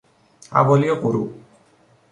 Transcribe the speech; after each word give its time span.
حوالی 0.51 0.91
غروب 0.95 1.33